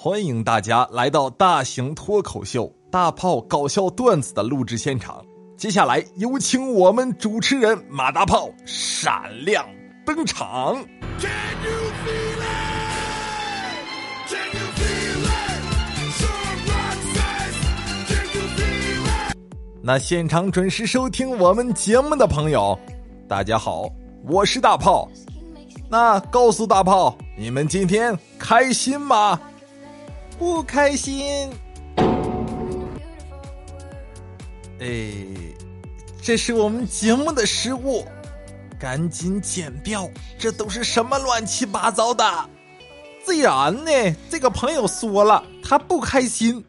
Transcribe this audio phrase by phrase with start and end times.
[0.00, 5.20] 欢迎大家来到大型脱口秀大炮搞笑段子的录制现场。
[5.56, 9.68] 接下来有请我们主持人马大炮闪亮
[10.06, 10.76] 登场。
[19.82, 22.78] 那现场准时收听我们节目的朋友，
[23.26, 23.88] 大家好，
[24.28, 25.10] 我是大炮。
[25.90, 29.40] 那告诉大炮，你们今天开心吗？
[30.38, 31.50] 不开心。
[34.80, 34.86] 哎，
[36.22, 38.06] 这是我们节目的失误，
[38.78, 40.08] 赶紧剪掉！
[40.38, 42.24] 这都是什么乱七八糟的？
[43.24, 43.90] 自然呢，
[44.30, 46.64] 这个朋友说了，他不开心。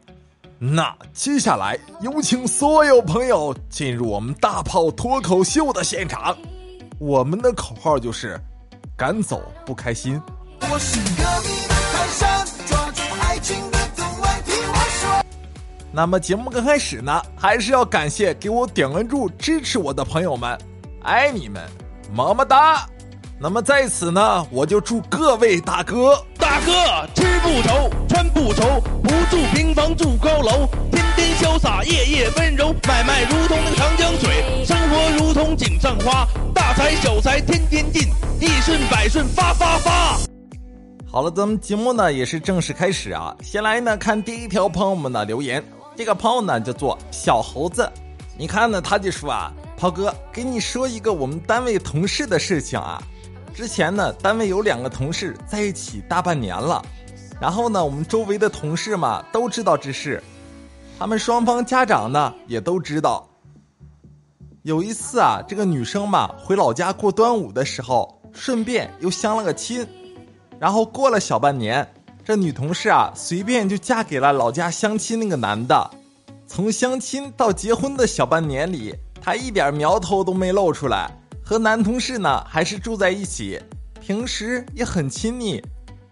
[0.58, 6.36] 那接下来有请所有朋友进入我们大炮脱口秀的现场。
[6.98, 8.38] 我们的口号就是：
[8.96, 10.20] 赶走不开心。
[10.70, 10.98] 我是
[15.92, 20.56] 那么节目刚开始呢，还是要感谢给我点关注、支持我的朋友们，
[21.02, 21.60] 爱你们，
[22.14, 22.86] 么么哒。
[23.42, 26.72] 那么在此呢，我就祝各位大哥，大哥
[27.14, 38.02] 吃不愁，穿不愁，不住平房住高楼，天天潇洒，夜夜温柔，买卖如同那个长江水，生活如同井上花，大财小财天天进，
[38.40, 40.20] 一顺百顺发发发。
[41.10, 43.34] 好了，咱们节目呢也是正式开始啊。
[43.42, 45.64] 先来呢看第一条朋友们的留言，
[45.96, 47.90] 这个朋友呢叫做小猴子，
[48.38, 53.02] 你看呢他就说啊，炮哥给你说一个我们单位同事的事情啊。
[53.52, 56.80] 之前呢，单位有两个同事在一起大半年了，
[57.40, 60.22] 然后呢，我们周围的同事嘛都知道这事，
[60.98, 63.28] 他们双方家长呢也都知道。
[64.62, 69.86] 有一次啊，这个女生嘛回老家过端午的时候，顺便又相了个亲，
[70.58, 71.86] 然后过了小半年，
[72.24, 75.90] 这女同事啊随便就嫁给了老家相亲那个男的，
[76.46, 81.10] 从相亲到结婚的小半年里，她一点苗头都没露出来。
[81.42, 83.60] 和男同事呢还是住在一起，
[84.00, 85.60] 平时也很亲密，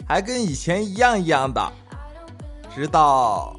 [0.07, 1.73] 还跟以前一样一样的。
[2.75, 3.57] 直到，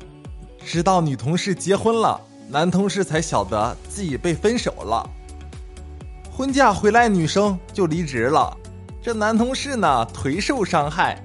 [0.66, 2.20] 直到女同事结婚了，
[2.50, 5.10] 男同事才晓得自己被分手了。
[6.36, 8.56] 婚假回来，女生就离职了。
[9.02, 11.22] 这男同事呢腿受伤害，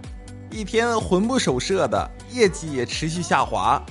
[0.54, 3.82] 一天魂不守舍的，业绩也持续下滑，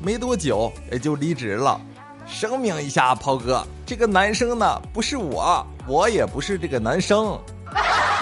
[0.00, 1.80] 没多久也就离职了。
[2.24, 5.66] 声明一下，炮哥，这个男生呢不是我。
[5.84, 7.36] 我也不是这个男生。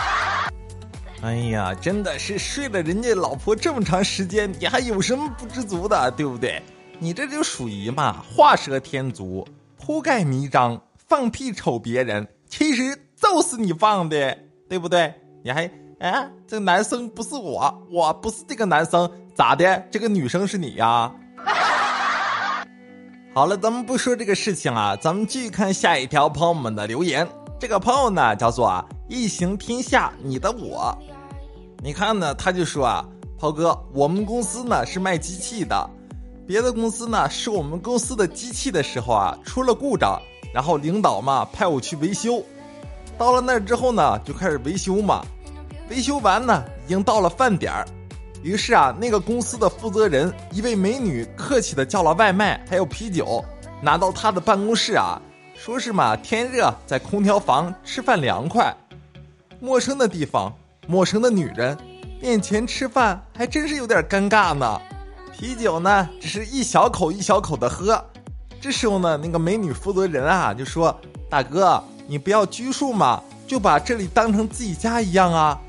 [1.21, 6.63] 哎呀，真的是睡了人家老婆这么长时间，你还有什么不知足的，对不对？
[6.99, 9.47] 你这就属于嘛，画蛇添足、
[9.79, 14.39] 铺盖迷张、放屁瞅别人，其实就是你放的，
[14.71, 15.13] 对不对？
[15.45, 19.85] 你还哎，这个男生不是我，我不是这个男生，咋的？
[19.91, 21.13] 这个女生是你呀？
[23.35, 27.29] 好了，咱们不说这个事情啊，咱们继续看下一条朋友们的留言。
[27.59, 30.97] 这个朋友呢，叫做啊一行天下你的我，
[31.83, 33.05] 你看呢，他就说啊，
[33.39, 35.91] 涛哥，我们公司呢是卖机器的，
[36.47, 40.19] 别的公司呢是我们公司的机器的时候啊出了故障，
[40.55, 42.43] 然后领导嘛派我去维修，
[43.19, 45.23] 到了那儿之后呢就开始维修嘛，
[45.91, 47.85] 维修完呢已经到了饭点儿，
[48.45, 53.45] 于是啊那个公司的负责人一位美女客气的叫了外卖还有啤酒，
[53.83, 55.21] 拿到他的办公室啊。
[55.55, 58.75] 说是嘛，天热在空调房吃饭凉快，
[59.59, 60.51] 陌生的地方，
[60.87, 61.77] 陌生的女人
[62.19, 64.81] 面前吃饭还真是有点尴尬呢。
[65.37, 68.03] 啤酒呢，只是一小口一小口的喝。
[68.61, 70.99] 这时候呢，那个美女负责人啊就说
[71.29, 75.61] ：“大哥，你不要拘束嘛，就把这里当成自己家一样啊。”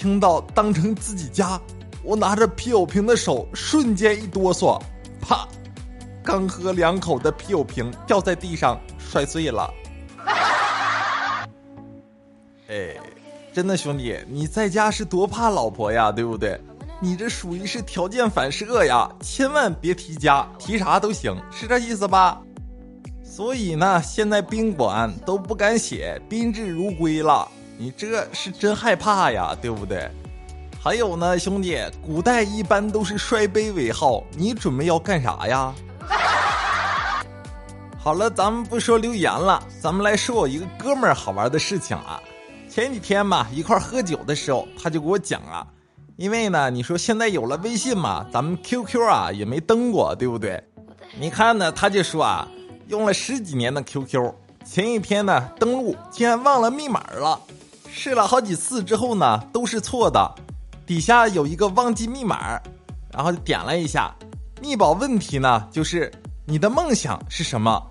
[0.00, 1.60] 听到当成自己家，
[2.02, 4.80] 我拿着啤酒瓶的手瞬间一哆嗦，
[5.20, 5.46] 啪。
[6.24, 9.70] 刚喝两口的啤酒瓶掉在地上摔碎了。
[12.68, 12.96] 哎，
[13.52, 16.58] 真的兄弟，你在家是多怕老婆呀，对不对？
[16.98, 22.40] 你这属于是条件反射呀，千万别提家，提啥都行，是这意思吧？
[23.22, 27.46] 所以呢，现在宾馆都不敢写宾至如归了，
[27.80, 30.06] 你这是真害怕呀，对不对？
[30.78, 35.74] 还有呢，兄弟，古代一般都是摔杯为号，你准备要干啥呀？
[37.98, 42.20] 好了，咱们不说留言了，咱们来说我一个哥们儿好玩的事情啊。
[42.68, 45.66] 前几天嘛，一块喝酒的时候，他就给我讲啊，
[46.16, 50.62] 因为呢，你说现在有了微信嘛，咱们 QQ 啊也没登过，对不对？
[51.18, 52.46] 你看呢，他就说啊，
[52.88, 54.34] 用了十几年的 QQ，
[54.66, 57.40] 前一天呢登录竟然忘了密码了，
[57.92, 60.34] 试了好几次之后呢都是错的，
[60.86, 62.60] 底下有一个忘记密码，
[63.12, 64.14] 然后点了一下。
[64.62, 66.10] 密保问题呢，就是
[66.44, 67.82] 你的梦想是什么？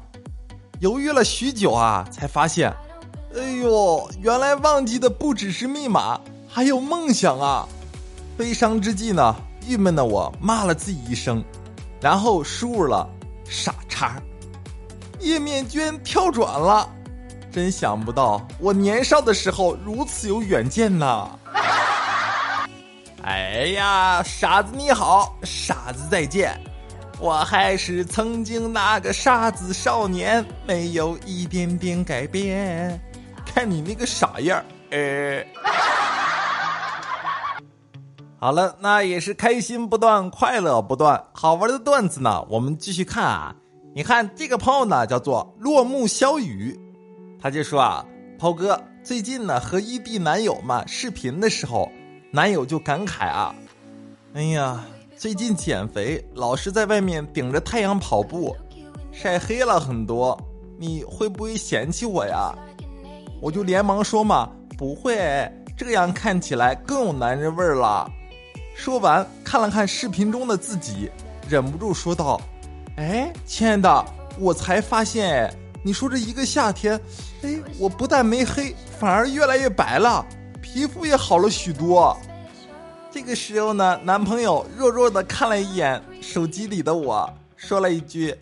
[0.80, 2.74] 犹豫了许久啊，才发现，
[3.36, 7.68] 哎呦，原来忘记的不只是密码，还有梦想啊！
[8.38, 9.36] 悲伤之际呢，
[9.68, 11.44] 郁闷的我骂了自己一声，
[12.00, 13.10] 然后输入了
[13.45, 14.22] 傻叉，
[15.19, 16.88] 页面居然跳转了，
[17.51, 21.28] 真想不到我年少的时候如此有远见呐！
[23.24, 26.57] 哎呀，傻子你好，傻子再见。
[27.19, 32.98] 我还是曾经那个傻子少年，没有一点点改变。
[33.46, 35.45] 看你那个傻样儿，呃。
[38.40, 43.54] 好了，那也是开心不断，快乐不断，好玩的段子呢，我们继续看啊。
[43.94, 46.80] 你看这个朋友呢，叫做落木小雨，
[47.41, 48.06] 他就说啊，
[48.38, 51.91] 涛哥最近呢和异地男友嘛视频的时候，
[52.31, 53.56] 男友就感慨啊，
[54.33, 54.86] 哎呀。
[55.18, 58.56] 最近减肥，老是在外面顶着太阳跑步，
[59.12, 60.39] 晒黑了很多。
[60.77, 62.56] 你会不会嫌弃我呀？
[63.42, 68.09] 我就连忙说嘛，不会，这样看起来更有男人味儿了。
[68.74, 71.12] 说完，看了看视频中的自己，
[71.50, 72.39] 忍不住说道
[72.95, 74.06] ：“哎，亲爱的，
[74.39, 75.53] 我才发现，
[75.84, 77.00] 你说这一个夏天，
[77.42, 80.26] 哎，我不但没黑，反而越来越白了，
[80.62, 82.16] 皮肤也好了许多。”
[83.12, 88.36] 这个时候呢，男朋友弱弱的看了一眼手机里的我，说了一句：“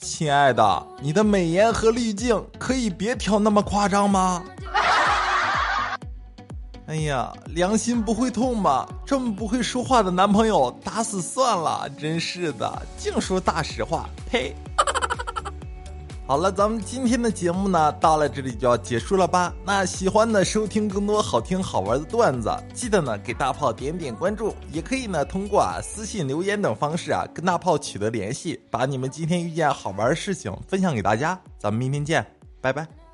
[0.00, 4.42] 亲爱的，你的美颜和滤镜可以别调那么夸张吗？”
[6.86, 8.86] 哎呀，良心不会痛吗？
[9.04, 11.88] 这么不会说话的男朋友，打死算了！
[11.98, 14.54] 真是的，净说大实话，呸！
[16.26, 19.54] 好了，咱们今天的节目呢，到了这里就要结束了吧？
[19.64, 31.40] 那喜欢的收听更多好听好玩的段子，记得呢给大炮点点关注，也可以呢通过啊私信留言等方式啊跟大炮取得联系，把你们今天遇见好玩的事情分享给大家。
[31.58, 32.26] 咱们明天见，
[32.60, 33.05] 拜拜。